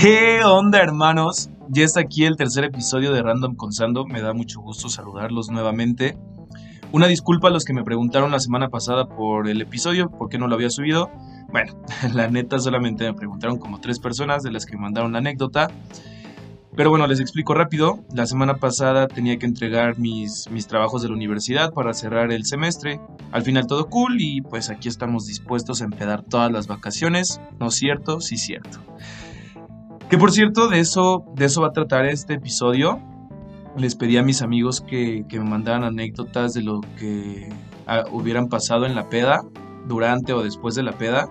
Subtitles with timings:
[0.00, 1.50] ¿Qué onda, hermanos?
[1.68, 4.06] Ya está aquí el tercer episodio de Random con Sando.
[4.06, 6.16] Me da mucho gusto saludarlos nuevamente.
[6.90, 10.38] Una disculpa a los que me preguntaron la semana pasada por el episodio, por qué
[10.38, 11.10] no lo había subido.
[11.52, 11.74] Bueno,
[12.14, 15.70] la neta solamente me preguntaron como tres personas de las que me mandaron la anécdota.
[16.74, 18.02] Pero bueno, les explico rápido.
[18.14, 22.46] La semana pasada tenía que entregar mis, mis trabajos de la universidad para cerrar el
[22.46, 23.02] semestre.
[23.32, 27.38] Al final todo cool y pues aquí estamos dispuestos a empedar todas las vacaciones.
[27.58, 28.22] ¿No es cierto?
[28.22, 28.80] Sí, cierto.
[30.10, 32.98] Que por cierto, de eso, de eso va a tratar este episodio.
[33.76, 37.48] Les pedí a mis amigos que, que me mandaran anécdotas de lo que
[37.86, 39.42] ah, hubieran pasado en la peda,
[39.86, 41.28] durante o después de la peda.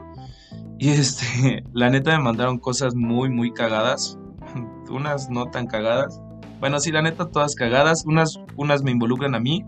[0.77, 4.17] Y este, la neta me mandaron cosas muy, muy cagadas.
[4.89, 6.21] Unas no tan cagadas.
[6.61, 8.05] Bueno, sí, la neta, todas cagadas.
[8.05, 9.65] Unas, unas me involucran a mí.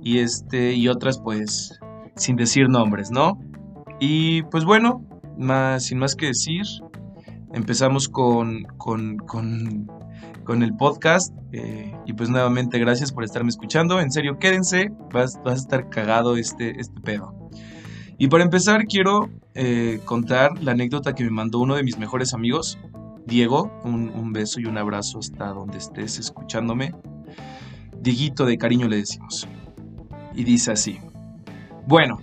[0.00, 1.76] Y este, y otras, pues,
[2.14, 3.36] sin decir nombres, ¿no?
[3.98, 5.04] Y pues bueno,
[5.36, 6.62] más, sin más que decir,
[7.52, 11.34] empezamos con, con, con, el podcast.
[11.52, 14.00] eh, y pues nuevamente, gracias por estarme escuchando.
[14.00, 17.50] En serio, quédense, vas, vas a estar cagado este, este pedo.
[18.18, 22.34] Y para empezar, quiero eh, contar la anécdota que me mandó uno de mis mejores
[22.34, 22.78] amigos,
[23.26, 23.70] Diego.
[23.84, 26.94] Un, un beso y un abrazo hasta donde estés escuchándome.
[28.00, 29.46] Dieguito de cariño le decimos.
[30.34, 30.98] Y dice así.
[31.86, 32.20] Bueno,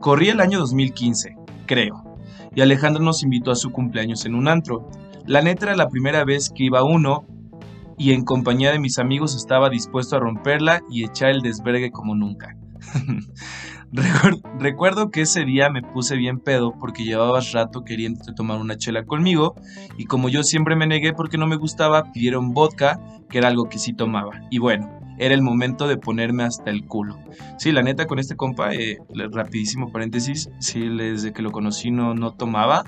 [0.00, 2.05] corrí el año 2015, creo.
[2.56, 4.90] Y Alejandro nos invitó a su cumpleaños en un antro.
[5.26, 7.26] La neta era la primera vez que iba uno
[7.98, 12.14] y en compañía de mis amigos estaba dispuesto a romperla y echar el desvergue como
[12.14, 12.56] nunca.
[13.92, 18.76] Recuer- Recuerdo que ese día me puse bien pedo porque llevabas rato queriendo tomar una
[18.76, 19.54] chela conmigo
[19.96, 23.68] y como yo siempre me negué porque no me gustaba, pidieron vodka, que era algo
[23.68, 24.40] que sí tomaba.
[24.50, 24.88] Y bueno,
[25.18, 27.18] era el momento de ponerme hasta el culo.
[27.58, 28.98] Sí, la neta con este compa, eh,
[29.32, 32.84] rapidísimo paréntesis, sí, desde que lo conocí no, no tomaba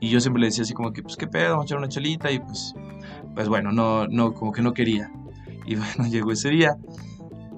[0.00, 1.88] y yo siempre le decía así como que, pues qué pedo, vamos a echar una
[1.88, 2.74] chelita y pues,
[3.34, 5.10] pues bueno, no, no, como que no quería.
[5.66, 6.76] Y bueno, llegó ese día.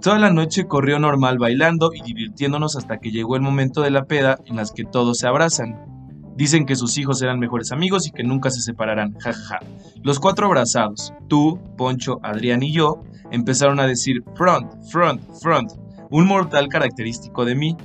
[0.00, 4.04] Toda la noche corrió normal bailando y divirtiéndonos hasta que llegó el momento de la
[4.04, 5.99] peda en las que todos se abrazan.
[6.36, 9.60] Dicen que sus hijos eran mejores amigos y que nunca se separarán, jajaja.
[10.02, 15.72] Los cuatro abrazados, tú, Poncho, Adrián y yo, empezaron a decir front, front, front,
[16.10, 17.76] un mortal característico de mí,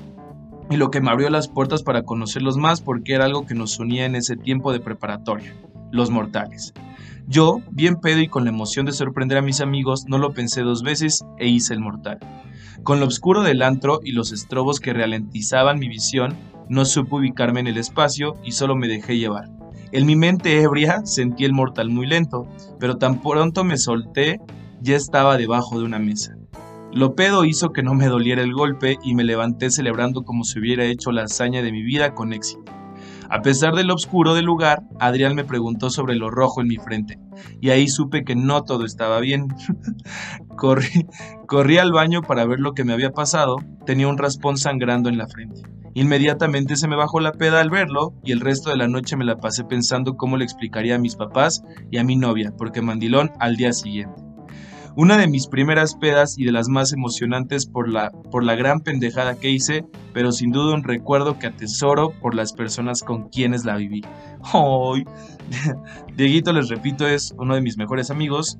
[0.69, 3.77] y lo que me abrió las puertas para conocerlos más porque era algo que nos
[3.79, 5.53] unía en ese tiempo de preparatoria,
[5.91, 6.73] los mortales.
[7.27, 10.61] Yo, bien pedo y con la emoción de sorprender a mis amigos, no lo pensé
[10.61, 12.19] dos veces e hice el mortal.
[12.83, 16.35] Con lo oscuro del antro y los estrobos que ralentizaban mi visión,
[16.69, 19.49] no supe ubicarme en el espacio y solo me dejé llevar.
[19.91, 22.47] En mi mente ebria sentí el mortal muy lento,
[22.79, 24.39] pero tan pronto me solté,
[24.81, 26.35] ya estaba debajo de una mesa.
[26.93, 30.59] Lo pedo hizo que no me doliera el golpe y me levanté celebrando como si
[30.59, 32.74] hubiera hecho la hazaña de mi vida con éxito.
[33.29, 36.77] A pesar de lo oscuro del lugar, Adrián me preguntó sobre lo rojo en mi
[36.77, 37.19] frente,
[37.61, 39.47] y ahí supe que no todo estaba bien.
[40.57, 41.07] corrí,
[41.47, 45.17] corrí al baño para ver lo que me había pasado, tenía un raspón sangrando en
[45.17, 45.61] la frente.
[45.95, 49.23] Inmediatamente se me bajó la peda al verlo y el resto de la noche me
[49.23, 53.31] la pasé pensando cómo le explicaría a mis papás y a mi novia, porque mandilón
[53.39, 54.34] al día siguiente.
[54.97, 58.79] Una de mis primeras pedas y de las más emocionantes por la, por la gran
[58.79, 63.65] pendejada que hice, pero sin duda un recuerdo que atesoro por las personas con quienes
[63.65, 64.05] la viví.
[64.53, 65.03] ¡Ay!
[66.15, 68.57] Dieguito, les repito, es uno de mis mejores amigos.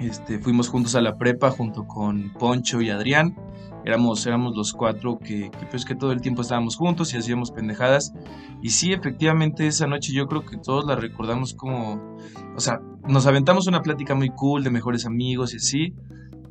[0.00, 3.36] Este, fuimos juntos a la prepa junto con Poncho y Adrián.
[3.84, 7.50] Éramos, éramos los cuatro que, que, pues, que todo el tiempo estábamos juntos y hacíamos
[7.50, 8.14] pendejadas.
[8.62, 12.16] Y sí, efectivamente, esa noche yo creo que todos la recordamos como...
[12.56, 15.94] O sea, nos aventamos una plática muy cool de mejores amigos y así.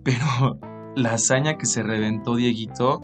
[0.04, 0.60] Pero
[0.96, 3.02] la hazaña que se reventó Dieguito,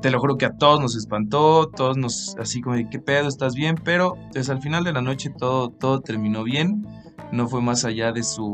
[0.00, 2.36] te lo juro que a todos nos espantó, todos nos...
[2.38, 3.26] Así como de, ¿qué pedo?
[3.26, 3.74] ¿Estás bien?
[3.82, 6.86] Pero pues al final de la noche todo, todo terminó bien.
[7.32, 8.52] No fue más allá de su...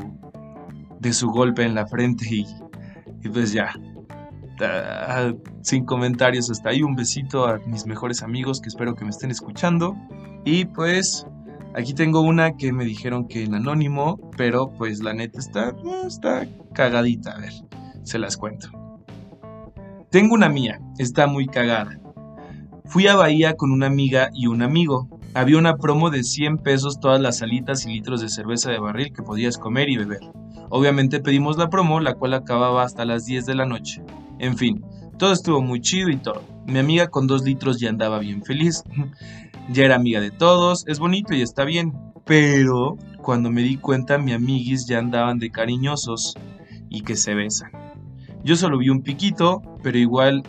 [1.00, 2.46] De su golpe en la frente y,
[3.24, 3.74] y pues ya,
[4.62, 6.82] Ah, sin comentarios hasta ahí.
[6.82, 9.96] Un besito a mis mejores amigos que espero que me estén escuchando.
[10.44, 11.26] Y pues
[11.74, 16.06] aquí tengo una que me dijeron que en anónimo, pero pues la neta está, eh,
[16.06, 17.32] está cagadita.
[17.32, 17.52] A ver,
[18.02, 18.68] se las cuento.
[20.10, 21.98] Tengo una mía, está muy cagada.
[22.84, 25.08] Fui a Bahía con una amiga y un amigo.
[25.34, 29.14] Había una promo de 100 pesos todas las salitas y litros de cerveza de barril
[29.14, 30.20] que podías comer y beber.
[30.68, 34.02] Obviamente pedimos la promo, la cual acababa hasta las 10 de la noche.
[34.42, 34.84] En fin,
[35.18, 36.42] todo estuvo muy chido y todo.
[36.66, 38.82] Mi amiga con dos litros ya andaba bien feliz.
[39.70, 41.92] ya era amiga de todos, es bonito y está bien.
[42.24, 46.34] Pero cuando me di cuenta, mi amiguis ya andaban de cariñosos
[46.90, 47.70] y que se besan.
[48.42, 50.42] Yo solo vi un piquito, pero igual,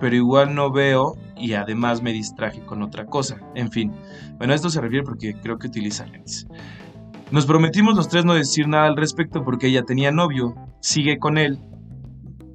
[0.00, 3.38] pero igual no veo y además me distraje con otra cosa.
[3.54, 3.92] En fin,
[4.36, 6.48] bueno, esto se refiere porque creo que utiliza lentes.
[7.30, 11.38] Nos prometimos los tres no decir nada al respecto porque ella tenía novio, sigue con
[11.38, 11.60] él.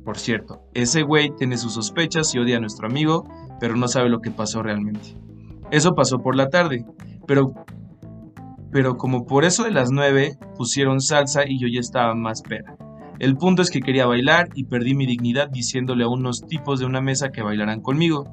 [0.03, 3.27] Por cierto, ese güey tiene sus sospechas y odia a nuestro amigo,
[3.59, 5.15] pero no sabe lo que pasó realmente.
[5.69, 6.85] Eso pasó por la tarde,
[7.27, 7.53] pero
[8.71, 12.77] pero como por eso de las nueve pusieron salsa y yo ya estaba más pera.
[13.19, 16.85] El punto es que quería bailar y perdí mi dignidad diciéndole a unos tipos de
[16.85, 18.25] una mesa que bailaran conmigo.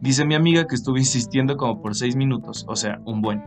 [0.00, 3.42] Dice mi amiga que estuve insistiendo como por seis minutos, o sea, un buen.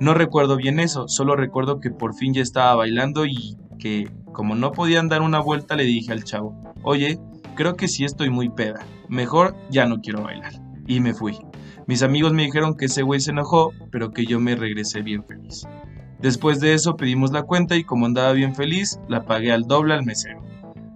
[0.00, 4.54] No recuerdo bien eso, solo recuerdo que por fin ya estaba bailando y que, como
[4.54, 7.18] no podían dar una vuelta, le dije al chavo, oye,
[7.54, 10.52] creo que sí estoy muy peda, mejor ya no quiero bailar.
[10.86, 11.38] Y me fui.
[11.86, 15.24] Mis amigos me dijeron que ese güey se enojó, pero que yo me regresé bien
[15.24, 15.66] feliz.
[16.20, 19.94] Después de eso pedimos la cuenta y como andaba bien feliz, la pagué al doble
[19.94, 20.42] al mesero.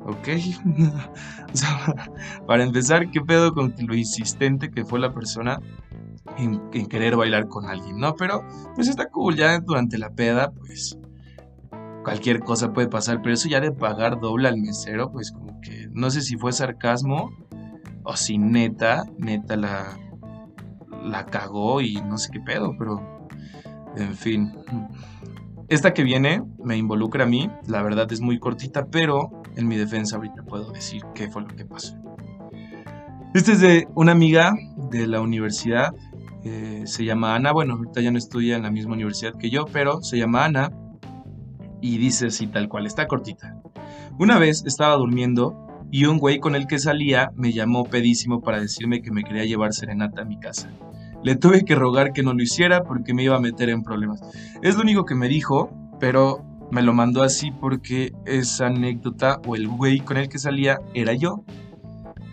[0.04, 0.28] Ok.
[2.46, 5.60] para empezar, ¿qué pedo con lo insistente que fue la persona
[6.38, 8.14] en, en, querer bailar con alguien, ¿no?
[8.14, 8.42] Pero
[8.74, 10.98] pues está cool, ya durante la peda, pues
[12.02, 15.88] cualquier cosa puede pasar, pero eso ya de pagar doble al mesero, pues como que
[15.92, 17.30] no sé si fue sarcasmo
[18.04, 19.98] o si neta, neta la,
[21.04, 23.28] la cagó y no sé qué pedo, pero
[23.96, 24.52] en fin.
[25.68, 29.76] Esta que viene me involucra a mí, la verdad es muy cortita, pero en mi
[29.76, 31.96] defensa ahorita puedo decir qué fue lo que pasó.
[33.34, 34.52] Este es de una amiga
[34.90, 35.94] de la universidad,
[36.44, 39.64] eh, se llama Ana, bueno, ahorita ya no estudia en la misma universidad que yo,
[39.72, 40.70] pero se llama Ana
[41.82, 43.56] y dice así tal cual, está cortita.
[44.18, 48.60] Una vez estaba durmiendo y un güey con el que salía me llamó pedísimo para
[48.60, 50.70] decirme que me quería llevar serenata a mi casa.
[51.22, 54.22] Le tuve que rogar que no lo hiciera porque me iba a meter en problemas.
[54.62, 55.70] Es lo único que me dijo,
[56.00, 60.78] pero me lo mandó así porque esa anécdota o el güey con el que salía
[60.94, 61.44] era yo.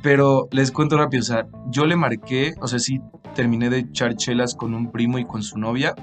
[0.02, 3.02] Pero les cuento rápido, o sea, yo le marqué, o sea, sí
[3.36, 5.94] terminé de echar chelas con un primo y con su novia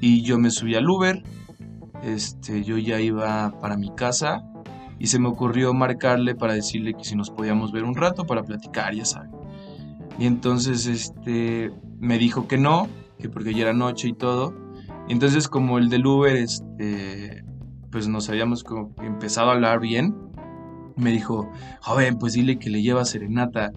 [0.00, 1.22] y yo me subí al Uber.
[2.02, 4.44] Este, yo ya iba para mi casa
[4.98, 8.42] y se me ocurrió marcarle para decirle que si nos podíamos ver un rato para
[8.42, 9.30] platicar, ya saben.
[10.18, 12.88] Y entonces este me dijo que no,
[13.18, 14.54] que porque ya era noche y todo.
[15.08, 17.44] entonces como el del Uber, este,
[17.90, 18.64] pues nos habíamos
[19.02, 20.14] empezado a hablar bien,
[20.96, 21.50] me dijo,
[21.80, 23.72] joven, pues dile que le lleva serenata.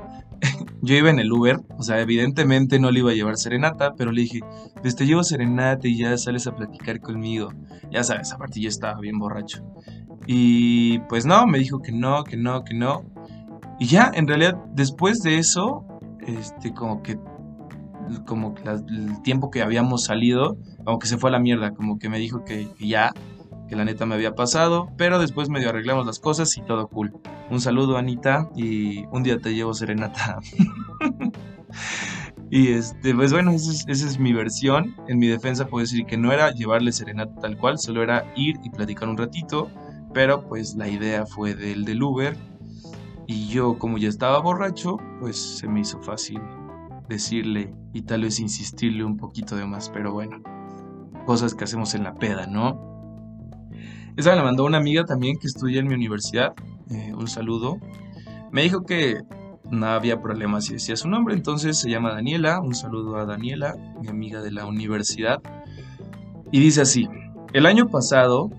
[0.82, 4.12] Yo iba en el Uber, o sea, evidentemente no le iba a llevar serenata, pero
[4.12, 4.42] le dije,
[4.82, 7.52] pues te llevo serenata y ya sales a platicar conmigo.
[7.92, 9.64] Ya sabes, aparte yo estaba bien borracho.
[10.28, 13.04] Y pues no, me dijo que no, que no, que no.
[13.80, 15.86] Y ya, en realidad, después de eso,
[16.28, 17.18] este, como que
[18.26, 18.54] como
[18.88, 22.20] el tiempo que habíamos salido, como que se fue a la mierda, como que me
[22.20, 23.12] dijo que, ya,
[23.68, 27.14] que la neta me había pasado, pero después medio arreglamos las cosas y todo cool.
[27.50, 30.40] Un saludo, Anita, y un día te llevo serenata.
[32.52, 34.96] y este, pues bueno, esa es, mi versión.
[35.08, 38.56] En mi defensa puedo decir que no era llevarle serenata tal cual, solo era ir
[38.64, 39.70] y platicar un ratito,
[40.14, 42.36] pero pues la idea fue del del Uber.
[43.28, 46.40] Y yo, como ya estaba borracho, pues se me hizo fácil
[47.10, 50.42] decirle y tal vez insistirle un poquito de más, pero bueno,
[51.26, 52.95] cosas que hacemos en la peda, ¿no?
[54.18, 56.54] Esa me la mandó una amiga también que estudia en mi universidad,
[56.90, 57.80] eh, un saludo.
[58.52, 59.20] Me dijo que
[59.70, 63.76] no había problema si decía su nombre, entonces se llama Daniela, un saludo a Daniela,
[64.02, 65.42] mi amiga de la universidad.
[66.52, 67.10] Y dice así,
[67.52, 68.52] el año pasado,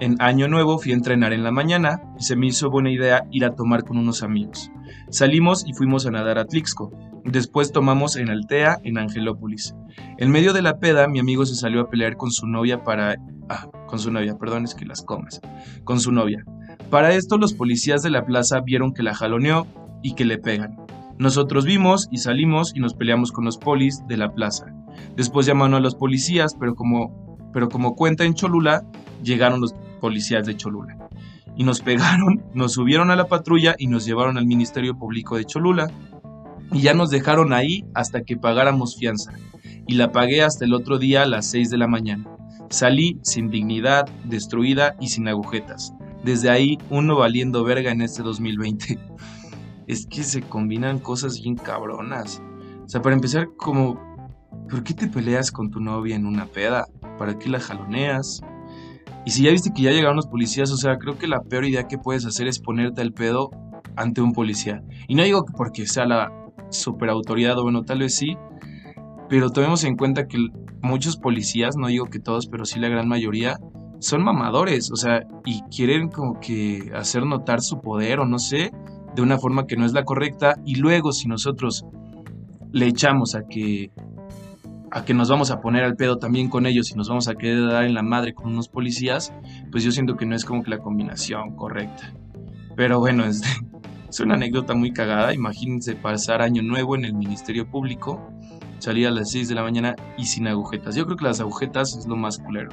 [0.00, 3.24] en Año Nuevo, fui a entrenar en la mañana y se me hizo buena idea
[3.30, 4.70] ir a tomar con unos amigos.
[5.10, 6.92] Salimos y fuimos a nadar a Tlixco.
[7.24, 9.74] Después tomamos en Altea, en Angelópolis.
[10.18, 13.16] En medio de la peda, mi amigo se salió a pelear con su novia para...
[13.48, 15.40] Ah, con su novia, perdón, es que las comas.
[15.84, 16.44] Con su novia.
[16.90, 19.66] Para esto, los policías de la plaza vieron que la jaloneó
[20.02, 20.76] y que le pegan.
[21.18, 24.66] Nosotros vimos y salimos y nos peleamos con los polis de la plaza.
[25.16, 28.84] Después llamaron a los policías, pero como, pero como cuenta en Cholula,
[29.22, 30.96] llegaron los policías de Cholula
[31.56, 35.44] y nos pegaron, nos subieron a la patrulla y nos llevaron al Ministerio Público de
[35.44, 35.90] Cholula.
[36.72, 39.32] Y ya nos dejaron ahí hasta que pagáramos fianza.
[39.86, 42.28] Y la pagué hasta el otro día a las 6 de la mañana.
[42.70, 45.94] Salí sin dignidad, destruida y sin agujetas.
[46.24, 48.98] Desde ahí, uno valiendo verga en este 2020.
[49.86, 52.42] Es que se combinan cosas bien cabronas.
[52.84, 54.00] O sea, para empezar, como,
[54.68, 56.86] ¿por qué te peleas con tu novia en una peda?
[57.18, 58.42] ¿Para qué la jaloneas?
[59.24, 61.64] Y si ya viste que ya llegaron los policías, o sea, creo que la peor
[61.64, 63.50] idea que puedes hacer es ponerte al pedo
[63.96, 64.82] ante un policía.
[65.08, 66.30] Y no digo que porque sea la
[66.70, 68.36] superautoridad, o bueno, tal vez sí,
[69.28, 70.38] pero tomemos en cuenta que
[70.82, 73.58] muchos policías, no digo que todos, pero sí la gran mayoría,
[73.98, 78.70] son mamadores, o sea, y quieren como que hacer notar su poder o no sé,
[79.14, 81.84] de una forma que no es la correcta, y luego si nosotros
[82.72, 83.90] le echamos a que
[84.90, 87.34] a que nos vamos a poner al pedo también con ellos y nos vamos a
[87.34, 89.32] quedar en la madre con unos policías,
[89.70, 92.12] pues yo siento que no es como que la combinación correcta.
[92.76, 93.42] Pero bueno, es,
[94.08, 95.34] es una anécdota muy cagada.
[95.34, 98.30] Imagínense pasar año nuevo en el Ministerio Público,
[98.78, 100.94] salir a las 6 de la mañana y sin agujetas.
[100.94, 102.70] Yo creo que las agujetas es lo más culero.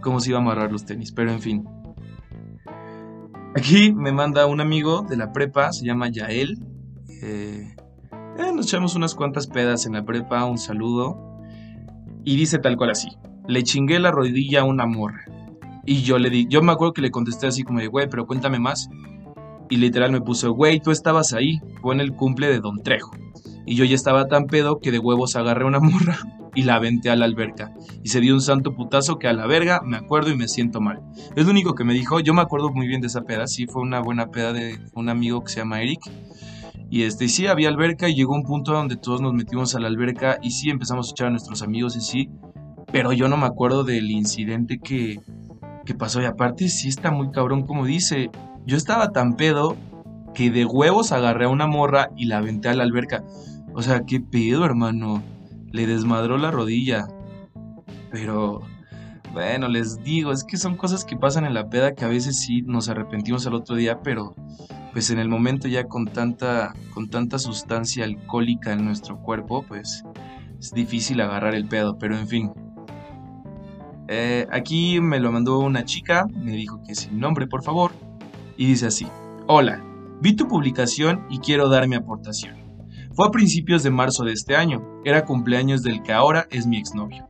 [0.00, 1.68] Cómo se iba a amarrar los tenis, pero en fin.
[3.56, 6.58] Aquí me manda un amigo de la prepa, se llama Yael.
[7.22, 7.74] Eh,
[8.38, 11.29] eh, nos echamos unas cuantas pedas en la prepa, un saludo.
[12.24, 13.08] Y dice tal cual así,
[13.48, 15.24] le chingué la rodilla a una morra.
[15.86, 18.26] Y yo le di, yo me acuerdo que le contesté así como de, güey, pero
[18.26, 18.88] cuéntame más.
[19.70, 23.12] Y literal me puso, güey, tú estabas ahí, fue en el cumple de Don Trejo.
[23.66, 26.18] Y yo ya estaba tan pedo que de huevos agarré una morra
[26.54, 27.72] y la aventé a la alberca.
[28.02, 30.80] Y se dio un santo putazo que a la verga me acuerdo y me siento
[30.80, 31.00] mal.
[31.36, 33.66] Es lo único que me dijo, yo me acuerdo muy bien de esa peda, sí,
[33.66, 36.00] fue una buena peda de un amigo que se llama Eric.
[36.90, 39.86] Y este, sí, había alberca y llegó un punto donde todos nos metimos a la
[39.86, 42.30] alberca y sí empezamos a echar a nuestros amigos y sí,
[42.92, 45.20] pero yo no me acuerdo del incidente que,
[45.86, 46.20] que pasó.
[46.20, 48.30] Y aparte, sí está muy cabrón, como dice.
[48.66, 49.76] Yo estaba tan pedo
[50.34, 53.24] que de huevos agarré a una morra y la aventé a la alberca.
[53.72, 55.22] O sea, qué pedo, hermano.
[55.70, 57.06] Le desmadró la rodilla.
[58.10, 58.62] Pero,
[59.32, 62.40] bueno, les digo, es que son cosas que pasan en la peda que a veces
[62.40, 64.34] sí nos arrepentimos al otro día, pero
[64.92, 70.04] pues en el momento ya con tanta, con tanta sustancia alcohólica en nuestro cuerpo, pues
[70.58, 72.52] es difícil agarrar el pedo, pero en fin.
[74.08, 77.92] Eh, aquí me lo mandó una chica, me dijo que sin nombre, por favor,
[78.56, 79.06] y dice así,
[79.46, 79.84] hola,
[80.20, 82.56] vi tu publicación y quiero dar mi aportación.
[83.12, 86.78] Fue a principios de marzo de este año, era cumpleaños del que ahora es mi
[86.78, 87.28] exnovio.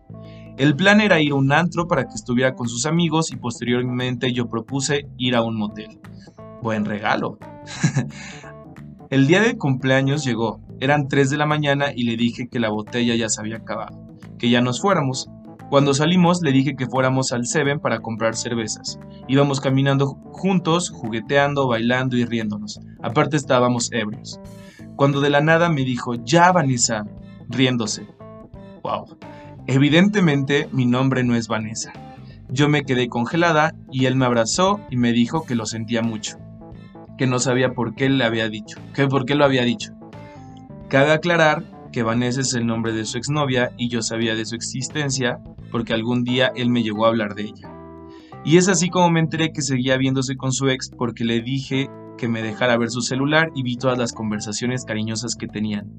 [0.56, 4.32] El plan era ir a un antro para que estuviera con sus amigos y posteriormente
[4.32, 5.98] yo propuse ir a un motel.
[6.62, 7.38] Buen regalo.
[9.10, 12.68] el día del cumpleaños llegó, eran 3 de la mañana y le dije que la
[12.68, 13.98] botella ya se había acabado,
[14.38, 15.30] que ya nos fuéramos.
[15.70, 18.98] Cuando salimos le dije que fuéramos al Seven para comprar cervezas.
[19.26, 22.80] Íbamos caminando juntos, jugueteando, bailando y riéndonos.
[23.02, 24.38] Aparte estábamos ebrios.
[24.96, 27.06] Cuando de la nada me dijo, ya Vanessa,
[27.48, 28.06] riéndose.
[28.82, 29.16] Wow.
[29.66, 31.92] Evidentemente mi nombre no es Vanessa.
[32.50, 36.36] Yo me quedé congelada y él me abrazó y me dijo que lo sentía mucho
[37.20, 39.92] que no sabía por qué le había dicho, que por qué lo había dicho.
[40.88, 44.54] Cabe aclarar que Vanessa es el nombre de su exnovia y yo sabía de su
[44.54, 45.38] existencia
[45.70, 47.70] porque algún día él me llegó a hablar de ella.
[48.42, 51.90] Y es así como me enteré que seguía viéndose con su ex porque le dije
[52.16, 55.92] que me dejara ver su celular y vi todas las conversaciones cariñosas que tenían.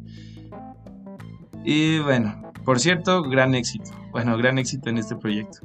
[1.64, 3.92] Y bueno, por cierto, gran éxito.
[4.12, 5.60] Bueno, gran éxito en este proyecto.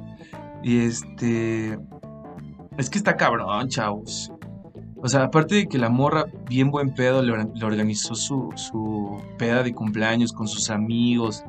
[0.61, 1.79] Y este...
[2.77, 4.31] Es que está cabrón, chavos.
[5.07, 9.63] O sea, aparte de que la morra, bien buen pedo, le, organizó su, su peda
[9.63, 11.45] de cumpleaños con sus amigos.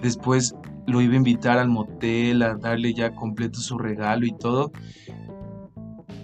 [0.00, 0.54] Después
[0.86, 4.72] lo iba a invitar al motel, a darle ya completo su regalo y todo.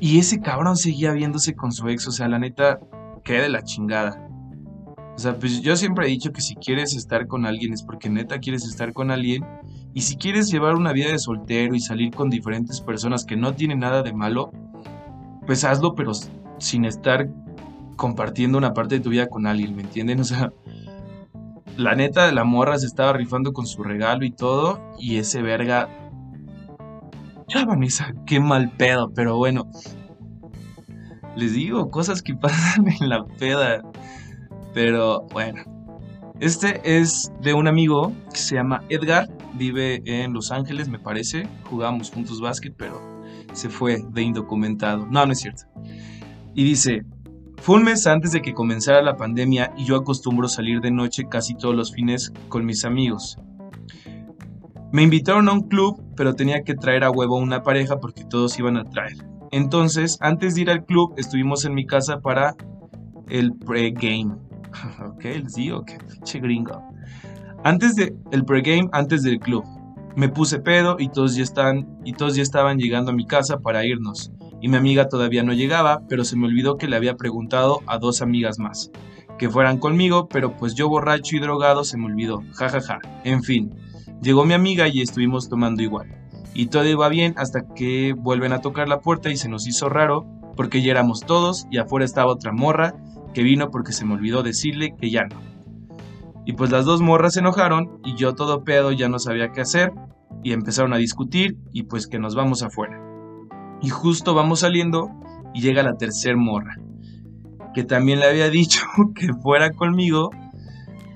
[0.00, 2.08] Y ese cabrón seguía viéndose con su ex.
[2.08, 2.80] O sea, la neta,
[3.22, 4.26] qué de la chingada.
[5.14, 8.08] O sea, pues yo siempre he dicho que si quieres estar con alguien es porque
[8.08, 9.44] neta quieres estar con alguien.
[9.92, 13.52] Y si quieres llevar una vida de soltero y salir con diferentes personas que no
[13.52, 14.52] tienen nada de malo,
[15.46, 16.12] pues hazlo, pero
[16.58, 17.28] sin estar
[17.96, 20.20] compartiendo una parte de tu vida con alguien, ¿me entienden?
[20.20, 20.52] O sea,
[21.76, 25.42] la neta de la morra se estaba rifando con su regalo y todo, y ese
[25.42, 25.88] verga...
[27.48, 29.70] Ya, Vanessa, qué mal pedo, pero bueno.
[31.36, 33.82] Les digo, cosas que pasan en la peda.
[34.74, 35.62] Pero bueno.
[36.40, 41.48] Este es de un amigo que se llama Edgar, vive en Los Ángeles, me parece.
[41.64, 43.00] Jugamos juntos básquet, pero
[43.52, 45.06] se fue de indocumentado.
[45.06, 45.64] No, no es cierto.
[46.58, 47.04] Y dice,
[47.58, 51.28] fue un mes antes de que comenzara la pandemia y yo acostumbro salir de noche
[51.30, 53.38] casi todos los fines con mis amigos.
[54.90, 58.58] Me invitaron a un club, pero tenía que traer a huevo una pareja porque todos
[58.58, 59.18] iban a traer.
[59.52, 62.56] Entonces, antes de ir al club, estuvimos en mi casa para
[63.28, 64.34] el pre-game.
[65.06, 66.82] ok, les digo que pinche gringo.
[67.62, 69.62] Antes de el pre-game, antes del club.
[70.16, 73.60] Me puse pedo y todos ya están y todos ya estaban llegando a mi casa
[73.60, 77.16] para irnos y mi amiga todavía no llegaba, pero se me olvidó que le había
[77.16, 78.90] preguntado a dos amigas más
[79.38, 82.98] que fueran conmigo, pero pues yo borracho y drogado se me olvidó, jajaja.
[83.24, 83.74] En fin,
[84.20, 86.08] llegó mi amiga y estuvimos tomando igual.
[86.52, 89.88] Y todo iba bien hasta que vuelven a tocar la puerta y se nos hizo
[89.88, 92.94] raro porque ya éramos todos y afuera estaba otra morra
[93.32, 95.40] que vino porque se me olvidó decirle que ya no.
[96.44, 99.60] Y pues las dos morras se enojaron y yo todo pedo ya no sabía qué
[99.60, 99.92] hacer
[100.42, 103.07] y empezaron a discutir y pues que nos vamos afuera.
[103.80, 105.10] Y justo vamos saliendo
[105.54, 106.76] y llega la tercer morra,
[107.74, 108.82] que también le había dicho
[109.14, 110.30] que fuera conmigo,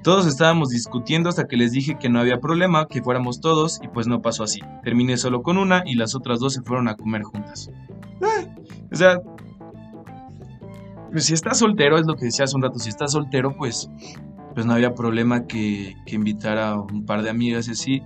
[0.03, 3.89] Todos estábamos discutiendo hasta que les dije que no había problema, que fuéramos todos, y
[3.89, 4.61] pues no pasó así.
[4.83, 7.71] Terminé solo con una y las otras dos se fueron a comer juntas.
[8.91, 9.21] o sea,
[11.13, 13.89] pues si estás soltero, es lo que decía hace un rato, si estás soltero, pues,
[14.55, 18.03] pues no había problema que, que invitara a un par de amigas y así,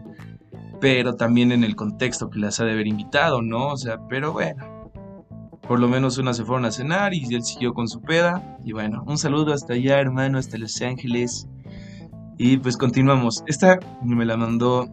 [0.80, 3.68] pero también en el contexto que las ha de haber invitado, ¿no?
[3.68, 4.90] O sea, pero bueno.
[5.66, 8.58] Por lo menos una se fueron a cenar y él siguió con su peda.
[8.64, 11.48] Y bueno, un saludo hasta allá, hermano, hasta Los Ángeles.
[12.38, 13.42] Y pues continuamos.
[13.46, 14.88] Esta me la mandó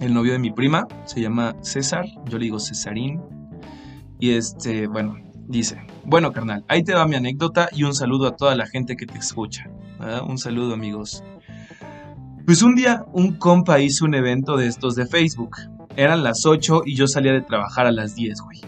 [0.00, 3.20] el novio de mi prima, se llama César, yo le digo Cesarín.
[4.18, 5.16] Y este, bueno,
[5.46, 8.96] dice, bueno carnal, ahí te va mi anécdota y un saludo a toda la gente
[8.96, 9.70] que te escucha.
[10.26, 11.22] Un saludo amigos.
[12.46, 15.56] Pues un día un compa hizo un evento de estos de Facebook.
[15.96, 18.60] Eran las 8 y yo salía de trabajar a las 10, güey.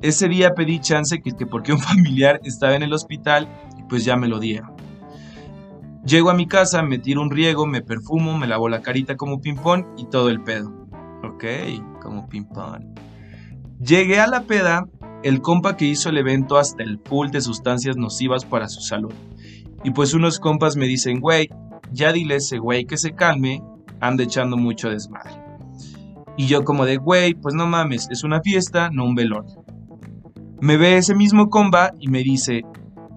[0.00, 3.48] Ese día pedí chance que, que porque un familiar estaba en el hospital
[3.92, 4.72] pues ya me lo dieron.
[6.02, 9.42] Llego a mi casa, me tiro un riego, me perfumo, me lavo la carita como
[9.42, 10.88] ping-pong y todo el pedo.
[11.22, 11.44] Ok,
[12.00, 12.82] como ping-pong.
[13.78, 14.86] Llegué a la peda,
[15.22, 19.12] el compa que hizo el evento hasta el pool de sustancias nocivas para su salud.
[19.84, 21.50] Y pues unos compas me dicen, güey,
[21.92, 23.62] ya dile a ese güey que se calme,
[24.00, 25.42] anda echando mucho desmadre.
[26.36, 29.64] Y yo como de, güey, pues no mames, es una fiesta, no un velorio.
[30.60, 32.62] Me ve ese mismo compa y me dice,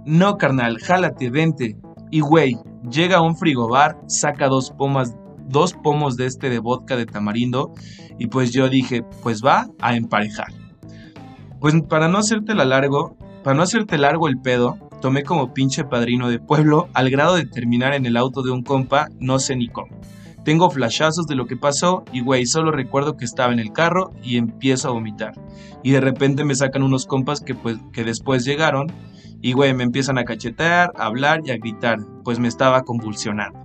[0.06, 1.78] no carnal, jálate, vente.
[2.12, 2.58] Y güey,
[2.90, 5.16] llega a un frigobar, saca dos pomas,
[5.48, 7.74] dos pomos de este de vodka de tamarindo
[8.18, 10.48] y pues yo dije, pues va a emparejar.
[11.60, 15.84] Pues para no hacerte la largo, para no hacerte largo el pedo, tomé como pinche
[15.84, 19.56] padrino de pueblo al grado de terminar en el auto de un compa, no sé
[19.56, 20.00] ni cómo.
[20.44, 24.14] Tengo flashazos de lo que pasó y güey, solo recuerdo que estaba en el carro
[24.24, 25.34] y empiezo a vomitar.
[25.84, 28.88] Y de repente me sacan unos compas que pues que después llegaron
[29.44, 33.60] y, güey, me empiezan a cachetear, a hablar y a gritar, pues me estaba convulsionando.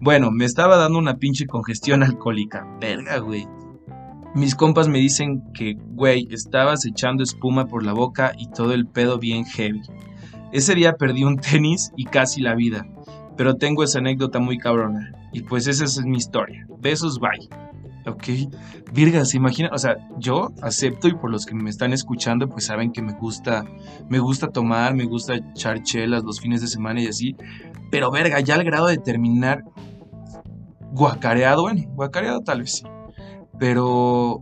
[0.00, 2.66] Bueno, me estaba dando una pinche congestión alcohólica.
[2.80, 3.46] Verga, güey.
[4.34, 8.86] Mis compas me dicen que, güey, estabas echando espuma por la boca y todo el
[8.86, 9.82] pedo bien heavy.
[10.52, 12.86] Ese día perdí un tenis y casi la vida,
[13.36, 15.12] pero tengo esa anécdota muy cabrona.
[15.32, 16.66] Y pues esa es mi historia.
[16.80, 17.48] Besos, bye.
[18.06, 18.24] Ok,
[18.92, 22.64] Virga, se imagina, o sea, yo acepto y por los que me están escuchando, pues
[22.64, 23.66] saben que me gusta,
[24.08, 27.36] me gusta tomar, me gusta echar chelas los fines de semana y así,
[27.90, 29.62] pero verga, ya al grado de terminar
[30.92, 32.84] guacareado, bueno, guacareado tal vez sí,
[33.58, 34.40] pero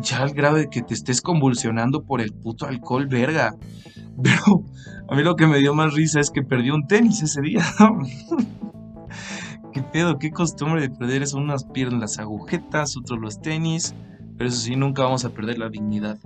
[0.00, 3.54] ya al grado de que te estés convulsionando por el puto alcohol, verga.
[4.22, 4.64] Pero
[5.08, 7.64] a mí lo que me dio más risa es que perdí un tenis ese día.
[9.72, 11.38] qué pedo, qué costumbre de perder eso.
[11.38, 13.94] Unas pierden las agujetas, otros los tenis.
[14.36, 16.18] Pero eso sí, nunca vamos a perder la dignidad.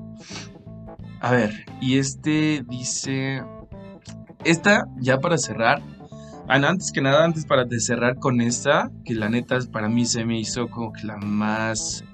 [1.21, 3.43] A ver, y este dice.
[4.45, 5.83] Esta, ya para cerrar.
[6.49, 10.41] Antes que nada, antes para cerrar con esta, que la neta para mí se me
[10.41, 12.05] hizo como que la más.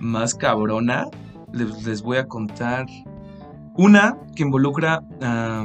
[0.00, 1.06] Más cabrona.
[1.52, 2.86] Les, voy a contar.
[3.76, 5.64] Una que involucra a,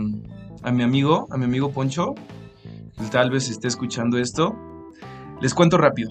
[0.72, 2.14] mi amigo, a mi amigo Poncho.
[3.12, 4.56] Tal vez esté escuchando esto.
[5.42, 6.10] Les cuento rápido.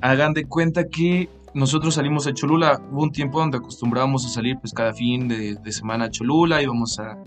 [0.00, 2.80] Hagan de cuenta que nosotros salimos a Cholula.
[2.90, 6.62] Hubo un tiempo donde acostumbrábamos a salir pues cada fin de, semana a Cholula.
[6.62, 7.18] Íbamos a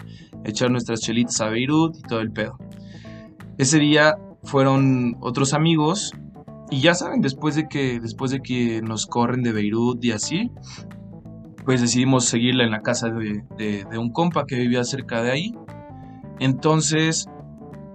[0.46, 2.58] echar nuestras chelitas a Beirut y todo el pedo.
[3.58, 6.14] Ese día fueron otros amigos
[6.70, 10.52] y ya saben, después de que, después de que nos corren de Beirut y así,
[11.66, 15.56] pues decidimos seguirla en la casa de, un compa que vivía cerca de ahí.
[16.40, 17.28] Entonces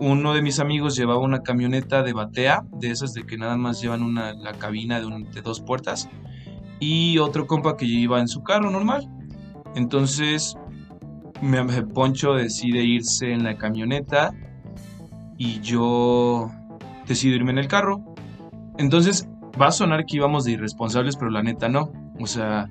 [0.00, 3.80] uno de mis amigos llevaba una camioneta de batea, de esas de que nada más
[3.80, 6.08] llevan una, la cabina de, de dos puertas,
[6.80, 9.08] y otro compa que iba en su carro normal.
[9.74, 10.56] Entonces,
[11.42, 14.32] me, Poncho decide irse en la camioneta
[15.36, 16.50] y yo
[17.06, 18.02] decido irme en el carro.
[18.78, 19.28] Entonces,
[19.60, 21.92] va a sonar que íbamos de irresponsables, pero la neta no.
[22.20, 22.68] O sea,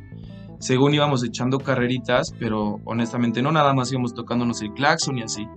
[0.60, 5.48] según íbamos echando carreritas, pero honestamente no, nada más íbamos tocándonos el claxon y así.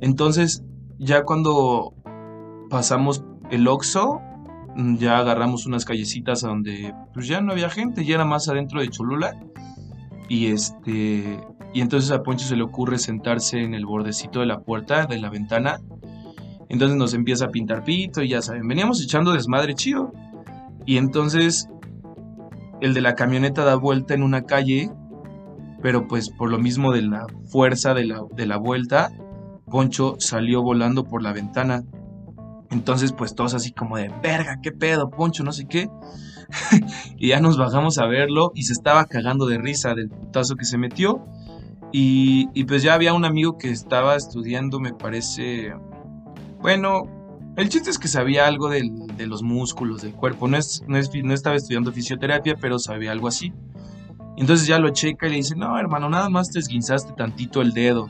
[0.00, 0.62] Entonces,
[0.98, 1.94] ya cuando
[2.68, 4.20] pasamos el Oxxo,
[4.76, 8.48] mm, ya agarramos unas callecitas a donde pues ya no había gente, ya era más
[8.48, 9.32] adentro de Cholula.
[10.28, 11.40] Y este
[11.72, 15.18] y entonces a Poncho se le ocurre sentarse en el bordecito de la puerta, de
[15.18, 15.80] la ventana.
[16.70, 20.12] Entonces nos empieza a pintar pito y ya saben, veníamos echando desmadre chido.
[20.86, 21.68] Y entonces
[22.80, 24.90] el de la camioneta da vuelta en una calle,
[25.82, 29.12] pero pues por lo mismo de la fuerza de la, de la vuelta,
[29.66, 31.84] Poncho salió volando por la ventana.
[32.70, 35.90] Entonces, pues todos así como de, verga, qué pedo, Poncho, no sé qué.
[37.18, 40.64] y ya nos bajamos a verlo y se estaba cagando de risa del putazo que
[40.64, 41.24] se metió.
[41.92, 45.74] Y, pues ya había un amigo que estaba estudiando, me parece,
[46.60, 47.08] bueno,
[47.56, 50.48] El chiste es que sabía algo de los músculos, del cuerpo.
[50.48, 53.52] No, es, no, no, estaba estudiando fisioterapia, pero sabía algo así.
[54.36, 57.72] Entonces ya lo checa y le dice, no, hermano, nada más te esguinzaste tantito el
[57.72, 58.08] dedo.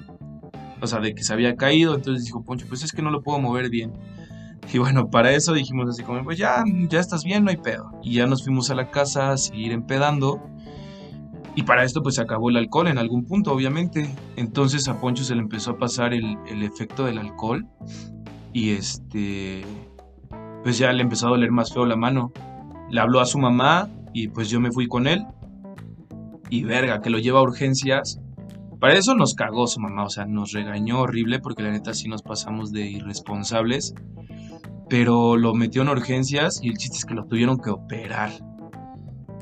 [0.81, 1.95] O sea, de que se había caído.
[1.95, 3.93] Entonces dijo, Poncho, pues es que no lo puedo mover bien.
[4.73, 7.91] Y bueno, para eso dijimos así como, pues ya, ya estás bien, no hay pedo.
[8.03, 10.41] Y ya nos fuimos a la casa a seguir empedando.
[11.57, 14.09] Y para esto pues se acabó el alcohol en algún punto, obviamente.
[14.37, 17.67] Entonces a Poncho se le empezó a pasar el, el efecto del alcohol.
[18.53, 19.65] Y este,
[20.63, 22.33] pues ya le empezó a doler más feo la mano.
[22.91, 25.27] Le habló a su mamá y pues yo me fui con él.
[26.49, 28.21] Y verga, que lo lleva a urgencias.
[28.81, 32.09] Para eso nos cagó su mamá, o sea, nos regañó horrible porque la neta sí
[32.09, 33.95] nos pasamos de irresponsables.
[34.89, 38.31] Pero lo metió en urgencias y el chiste es que lo tuvieron que operar.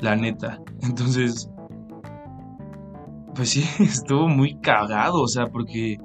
[0.01, 0.61] La neta.
[0.83, 1.49] Entonces,
[3.35, 5.99] pues sí, estuvo muy cagado, o sea, porque,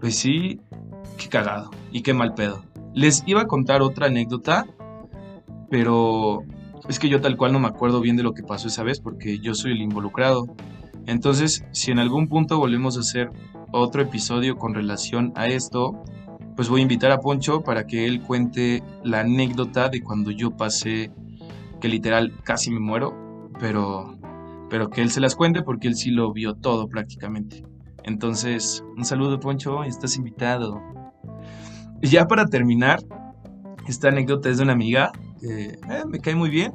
[0.00, 0.60] pues sí,
[1.16, 2.62] qué cagado y qué mal pedo.
[2.92, 4.66] Les iba a contar otra anécdota,
[5.70, 6.40] pero
[6.90, 9.00] es que yo tal cual no me acuerdo bien de lo que pasó esa vez
[9.00, 10.46] porque yo soy el involucrado.
[11.06, 13.30] Entonces, si en algún punto volvemos a hacer
[13.72, 16.04] otro episodio con relación a esto,
[16.54, 20.50] pues voy a invitar a Poncho para que él cuente la anécdota de cuando yo
[20.50, 21.10] pasé,
[21.80, 24.18] que literal casi me muero, pero,
[24.68, 27.64] pero que él se las cuente porque él sí lo vio todo prácticamente.
[28.04, 31.05] Entonces, un saludo Poncho, estás invitado.
[32.02, 33.00] Y ya para terminar,
[33.86, 36.72] esta anécdota es de una amiga que eh, me cae muy bien.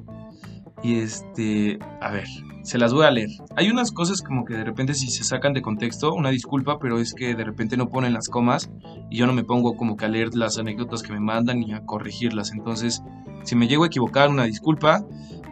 [0.83, 2.27] Y este, a ver,
[2.63, 3.29] se las voy a leer.
[3.55, 6.99] Hay unas cosas como que de repente si se sacan de contexto, una disculpa, pero
[6.99, 8.71] es que de repente no ponen las comas
[9.09, 11.73] y yo no me pongo como que a leer las anécdotas que me mandan ni
[11.73, 12.51] a corregirlas.
[12.51, 13.03] Entonces,
[13.43, 15.05] si me llego a equivocar, una disculpa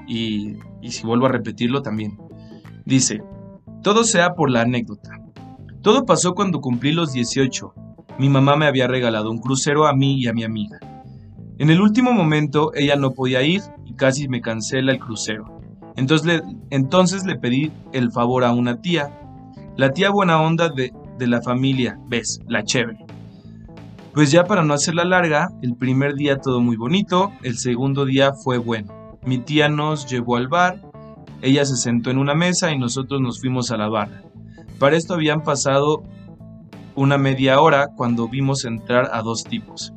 [0.07, 2.17] y, y si vuelvo a repetirlo también.
[2.85, 3.21] Dice,
[3.83, 5.11] todo sea por la anécdota.
[5.83, 7.73] Todo pasó cuando cumplí los 18
[8.19, 10.77] mi mamá me había regalado un crucero a mí y a mi amiga.
[11.57, 15.61] En el último momento ella no podía ir y casi me cancela el crucero.
[15.95, 19.17] Entonces le, entonces le pedí el favor a una tía,
[19.77, 23.05] la tía buena onda de, de la familia, ves, la chévere.
[24.13, 28.33] Pues ya para no hacerla larga, el primer día todo muy bonito, el segundo día
[28.33, 29.17] fue bueno.
[29.25, 30.81] Mi tía nos llevó al bar,
[31.41, 34.23] ella se sentó en una mesa y nosotros nos fuimos a la barra.
[34.77, 36.03] Para esto habían pasado
[36.99, 39.93] una media hora cuando vimos entrar a dos tipos.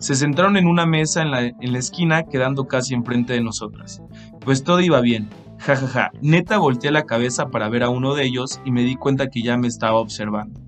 [0.00, 4.02] Se sentaron en una mesa en la, en la esquina quedando casi enfrente de nosotras.
[4.40, 5.28] Pues todo iba bien.
[5.58, 6.10] Ja, ja, ja.
[6.20, 9.42] Neta volteé la cabeza para ver a uno de ellos y me di cuenta que
[9.42, 10.60] ya me estaba observando.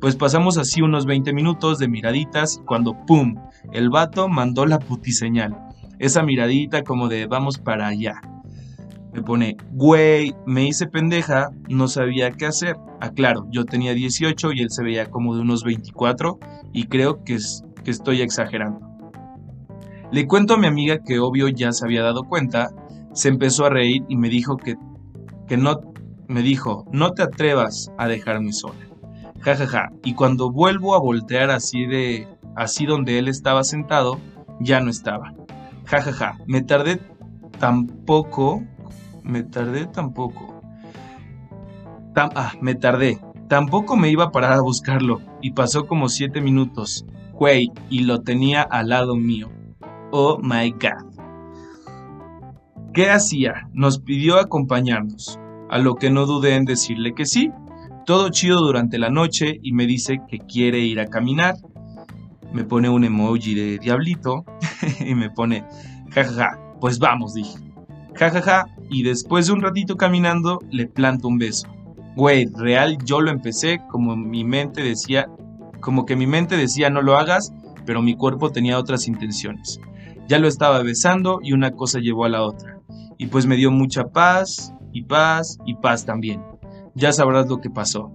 [0.00, 3.36] Pues pasamos así unos 20 minutos de miraditas cuando ¡pum!
[3.72, 5.56] El vato mandó la putiseñal.
[6.00, 8.20] Esa miradita como de vamos para allá.
[9.12, 12.76] Me pone, güey, me hice pendeja, no sabía qué hacer.
[13.00, 16.38] Aclaro, yo tenía 18 y él se veía como de unos 24
[16.72, 18.80] y creo que, es, que estoy exagerando.
[20.12, 22.70] Le cuento a mi amiga que obvio ya se había dado cuenta,
[23.12, 24.76] se empezó a reír y me dijo que,
[25.48, 25.80] que no,
[26.28, 28.78] me dijo, no te atrevas a dejarme sola.
[29.40, 29.92] Ja, ja, ja.
[30.04, 34.18] Y cuando vuelvo a voltear así de, así donde él estaba sentado,
[34.60, 35.32] ya no estaba.
[35.86, 36.38] Ja, ja, ja.
[36.46, 37.00] Me tardé
[37.58, 38.62] tampoco
[39.22, 40.62] me tardé tampoco.
[42.16, 43.20] ah, me tardé.
[43.48, 45.20] Tampoco me iba a parar a buscarlo.
[45.40, 47.04] Y pasó como siete minutos.
[47.32, 49.50] Güey, y lo tenía al lado mío.
[50.10, 51.10] Oh my god.
[52.92, 53.68] ¿Qué hacía?
[53.72, 55.38] Nos pidió acompañarnos.
[55.68, 57.50] A lo que no dudé en decirle que sí.
[58.06, 61.54] Todo chido durante la noche y me dice que quiere ir a caminar.
[62.52, 64.44] Me pone un emoji de diablito
[65.00, 65.64] y me pone,
[66.10, 67.69] jajaja, pues vamos, dije
[68.14, 71.68] jajaja, y después de un ratito caminando le planto un beso.
[72.16, 75.28] Güey, real yo lo empecé como mi mente decía,
[75.80, 77.52] como que mi mente decía no lo hagas,
[77.86, 79.80] pero mi cuerpo tenía otras intenciones.
[80.28, 82.78] Ya lo estaba besando y una cosa llevó a la otra.
[83.18, 86.42] Y pues me dio mucha paz, y paz, y paz también.
[86.94, 88.12] Ya sabrás lo que pasó.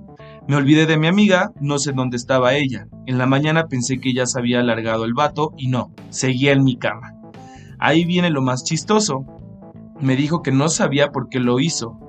[0.48, 2.88] Me olvidé de mi amiga, no sé dónde estaba ella.
[3.06, 6.64] En la mañana pensé que ya se había alargado el vato y no, seguía en
[6.64, 7.16] mi cama.
[7.80, 9.26] Ahí viene lo más chistoso
[10.06, 12.00] me dijo que no sabía por qué lo hizo,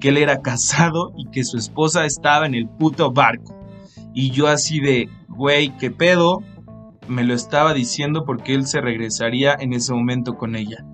[0.00, 3.56] que él era casado y que su esposa estaba en el puto barco.
[4.12, 6.42] Y yo así de, güey, ¿qué pedo?
[7.06, 10.84] Me lo estaba diciendo porque él se regresaría en ese momento con ella.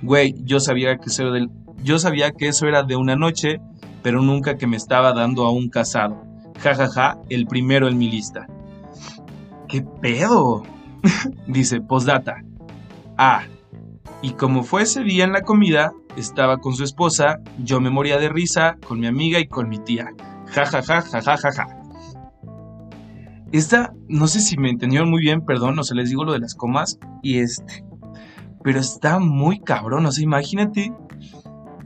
[0.00, 1.50] Güey, yo sabía que eso era del,
[1.82, 3.60] yo sabía que eso era de una noche,
[4.02, 6.22] pero nunca que me estaba dando a un casado.
[6.60, 8.46] Ja, ja, ja, el primero en mi lista.
[9.68, 10.62] ¿Qué pedo?
[11.46, 12.42] Dice, postdata.
[13.18, 13.42] Ah,
[14.22, 18.18] y como fue ese día en la comida, estaba con su esposa, yo me moría
[18.18, 20.10] de risa con mi amiga y con mi tía.
[20.46, 21.66] Ja, ja, ja, ja, ja, ja, ja.
[23.52, 26.40] esta, no sé si me entendieron muy bien, perdón, o sea, les digo lo de
[26.40, 27.84] las comas, y este,
[28.64, 30.92] pero está muy cabrón, o sea, imagínate,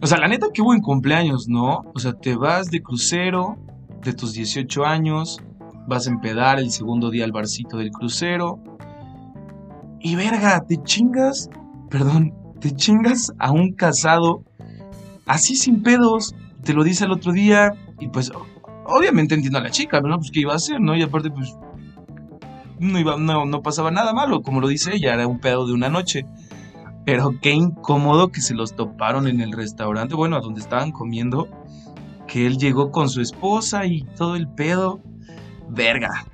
[0.01, 1.83] o sea, la neta, qué buen cumpleaños, ¿no?
[1.95, 3.59] O sea, te vas de crucero
[4.03, 5.41] de tus 18 años,
[5.87, 8.59] vas a empedar el segundo día al barcito del crucero,
[10.01, 11.49] y verga, te chingas,
[11.93, 14.45] perdón, te chingas a un casado
[15.27, 18.33] así sin pedos, te lo dice el otro día, y pues
[18.87, 20.17] obviamente entiendo a la chica, ¿no?
[20.17, 20.97] Pues qué iba a hacer, ¿no?
[20.97, 21.55] Y aparte, pues
[22.81, 25.75] no, iba, no, no pasaba nada malo, como lo dice ella, era un pedo de
[25.75, 26.25] una noche.
[27.05, 31.49] Pero qué incómodo que se los toparon en el restaurante, bueno, a donde estaban comiendo,
[32.27, 35.01] que él llegó con su esposa y todo el pedo.
[35.69, 36.27] Verga.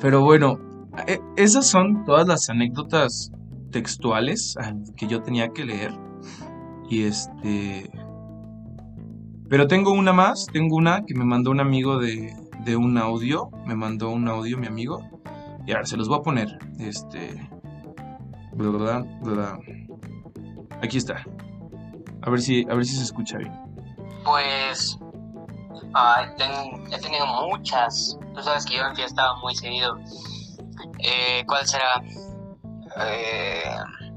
[0.00, 0.58] Pero bueno,
[1.06, 3.30] e, esas son todas las anécdotas
[3.74, 4.54] textuales
[4.96, 5.92] que yo tenía que leer.
[6.88, 7.90] Y este...
[9.48, 12.34] Pero tengo una más, tengo una que me mandó un amigo de,
[12.64, 15.02] de un audio, me mandó un audio mi amigo.
[15.66, 16.58] Y ahora se los voy a poner.
[16.78, 17.50] Este...
[20.80, 21.24] Aquí está.
[22.22, 23.52] A ver si, a ver si se escucha bien.
[24.24, 24.98] Pues
[26.92, 28.18] he tenido muchas.
[28.34, 29.98] Tú sabes que yo en fiesta muy seguido.
[31.00, 32.02] Eh, ¿Cuál será?
[32.96, 33.64] Eh,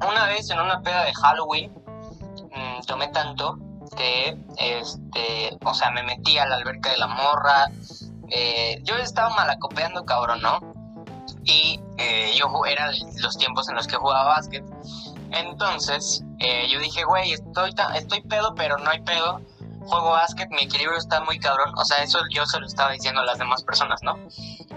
[0.08, 3.58] una vez en una peda de Halloween mm, tomé tanto
[3.96, 7.68] que, este, o sea, me metí a la alberca de la morra.
[8.30, 10.60] Eh, yo estaba malacopeando, cabrón, ¿no?
[11.44, 11.80] Y
[12.36, 14.64] yo era los tiempos en los que jugaba básquet.
[15.32, 16.24] Entonces,
[16.70, 19.42] yo dije, güey, estoy, estoy pedo, pero no hay pedo
[19.88, 21.74] juego básquet, mi equilibrio está muy cabrón.
[21.78, 24.18] O sea, eso yo se lo estaba diciendo a las demás personas, ¿no?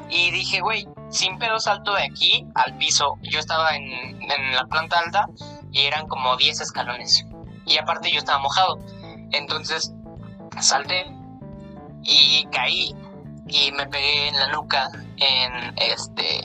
[0.09, 3.17] Y dije, güey, sin pedo salto de aquí al piso.
[3.23, 4.19] Yo estaba en,
[4.53, 5.27] la planta alta
[5.73, 7.25] y eran como 10 escalones.
[7.67, 8.79] Y aparte yo estaba mojado.
[9.33, 9.93] Entonces
[10.61, 11.07] salté
[12.03, 12.95] y caí
[13.47, 16.41] y me pegué en la nuca en este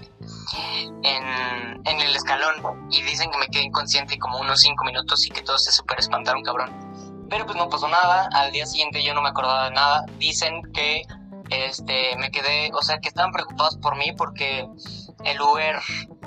[1.04, 5.30] en, en el escalón y dicen que me quedé inconsciente como unos 5 minutos y
[5.30, 6.85] que todos se super espantaron cabrón
[7.30, 10.06] pero pues no pasó nada, al día siguiente yo no me acordaba de nada.
[10.18, 11.04] Dicen que
[11.50, 14.68] este me quedé, o sea, que estaban preocupados por mí porque
[15.24, 15.78] el Uber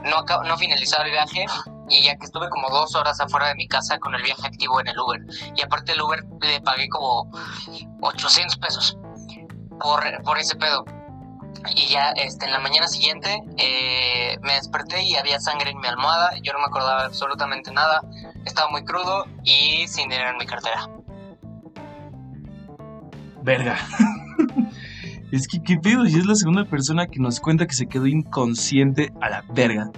[0.05, 1.47] no, no finalizaba el viaje
[1.89, 4.81] y ya que estuve como dos horas afuera de mi casa con el viaje activo
[4.81, 5.21] en el Uber.
[5.57, 7.31] Y aparte el Uber le pagué como
[8.03, 8.99] 800 pesos
[9.81, 10.85] por, por ese pedo.
[11.75, 15.87] Y ya este, en la mañana siguiente eh, me desperté y había sangre en mi
[15.87, 16.33] almohada.
[16.43, 18.03] Yo no me acordaba absolutamente nada.
[18.45, 20.89] Estaba muy crudo y sin dinero en mi cartera.
[23.43, 23.77] Verga.
[25.33, 26.07] es que qué pedo.
[26.07, 29.91] Y es la segunda persona que nos cuenta que se quedó inconsciente a la verga.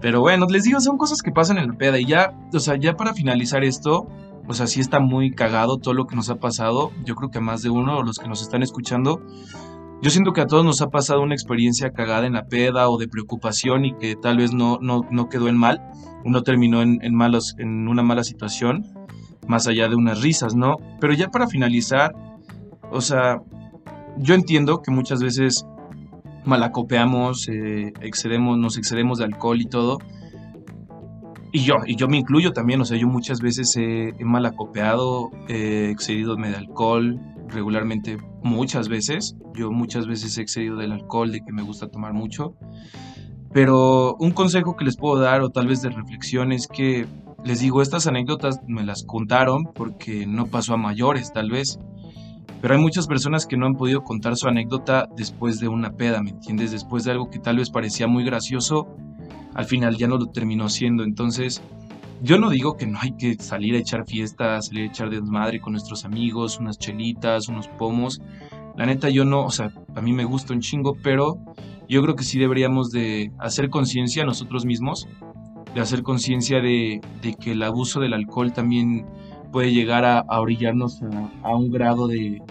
[0.00, 1.98] Pero bueno, les digo, son cosas que pasan en la peda.
[1.98, 4.06] Y ya, o sea, ya para finalizar esto,
[4.46, 6.92] o sea, sí está muy cagado todo lo que nos ha pasado.
[7.04, 9.22] Yo creo que más de uno los que nos están escuchando
[10.02, 12.98] yo siento que a todos nos ha pasado una experiencia cagada en la peda o
[12.98, 15.82] de preocupación y que tal vez no, no, quedó en mal,
[16.24, 18.84] uno terminó en, malos, en una mala situación,
[19.46, 20.76] más allá de unas risas, ¿no?
[21.00, 22.12] Pero ya para finalizar,
[22.90, 23.40] o sea,
[24.18, 25.66] yo entiendo que muchas veces
[26.44, 29.98] malacopeamos, eh, excedemos, nos excedemos de alcohol y todo.
[31.56, 35.88] Y yo, y yo me incluyo también, o sea, yo muchas veces he, malacopeado, he
[35.88, 39.36] excedido de alcohol, regularmente muchas veces.
[39.54, 42.56] Yo muchas veces he excedido del alcohol, de que me gusta tomar mucho.
[43.52, 47.06] Pero un consejo que les puedo dar o tal vez de reflexión es que
[47.44, 51.78] les digo, estas anécdotas me las contaron porque no pasó a mayores tal vez.
[52.60, 56.20] Pero hay muchas personas que no han podido contar su anécdota después de una peda,
[56.20, 56.72] ¿me entiendes?
[56.72, 58.88] Después de algo que tal vez parecía muy gracioso,
[59.54, 61.04] al final ya no lo terminó siendo.
[61.04, 61.62] Entonces,
[62.22, 65.60] yo no digo que no hay que salir a echar fiestas, salir a echar desmadre
[65.60, 68.20] con nuestros amigos, unas chelitas, unos pomos.
[68.76, 71.38] La neta yo no, o sea, a mí me gusta un chingo, pero
[71.88, 75.08] yo creo que sí deberíamos de hacer conciencia nosotros mismos,
[75.74, 77.00] de hacer conciencia de,
[77.40, 79.06] que el abuso del alcohol también
[79.52, 82.42] puede llegar a, orillarnos a, a, un grado de,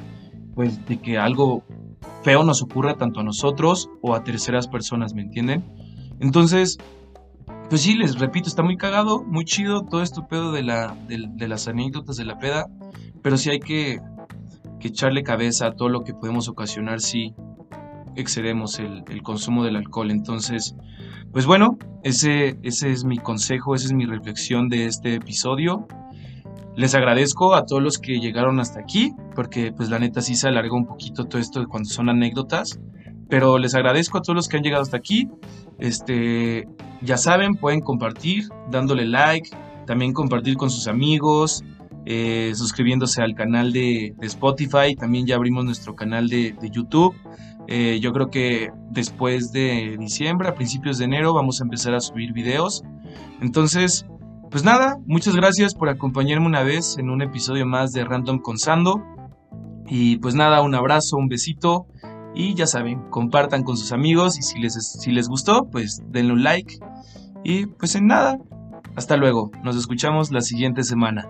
[0.56, 1.64] pues, de que algo
[2.22, 5.64] feo nos ocurra tanto a nosotros o a terceras personas, ¿me entienden?
[6.24, 6.78] Entonces,
[7.70, 11.48] pues sí, les repito, está muy cagado, muy chido todo esto pedo de, la, de,
[11.50, 12.68] las anécdotas de la peda,
[13.22, 14.00] pero sí hay que,
[14.80, 17.34] echarle cabeza a todo lo que podemos ocasionar si
[18.16, 20.12] excedemos el, consumo del alcohol.
[20.12, 20.76] Entonces,
[21.32, 25.88] pues bueno, ese, ese es mi consejo, esa es mi reflexión de este episodio.
[26.76, 30.48] Les agradezco a todos los que llegaron hasta aquí, porque pues la neta sí se
[30.48, 32.80] alargó un poquito todo esto cuando son anécdotas.
[33.30, 35.30] Pero les agradezco a todos los que han llegado hasta aquí.
[35.80, 36.68] Este,
[37.02, 39.50] ya saben, pueden compartir dándole like,
[39.86, 41.64] también compartir con sus amigos,
[42.06, 44.96] eh, suscribiéndose al canal de, Spotify.
[44.98, 47.16] También ya abrimos nuestro canal de, YouTube.
[47.68, 52.02] Eh, yo creo que después de diciembre, a principios de enero, vamos a empezar a
[52.02, 52.84] subir videos.
[53.42, 54.06] Entonces,
[54.52, 58.58] pues nada, muchas gracias por acompañarme una vez en un episodio más de Random con
[58.58, 59.02] Sando.
[59.88, 61.88] Y pues nada, un abrazo, un besito.
[62.36, 66.34] Y ya saben, compartan con sus amigos y si les, si les gustó, pues denle
[66.34, 66.80] un like.
[67.44, 68.40] Y pues en nada,
[68.96, 71.28] hasta luego, nos escuchamos la siguiente semana.